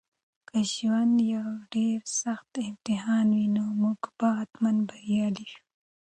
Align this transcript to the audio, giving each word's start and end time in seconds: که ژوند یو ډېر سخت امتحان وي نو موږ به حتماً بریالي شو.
که 0.47 0.57
ژوند 0.73 1.15
یو 1.33 1.47
ډېر 1.73 1.99
سخت 2.21 2.51
امتحان 2.69 3.27
وي 3.35 3.47
نو 3.55 3.63
موږ 3.81 4.01
به 4.17 4.27
حتماً 4.39 4.71
بریالي 4.87 5.45
شو. 5.53 5.61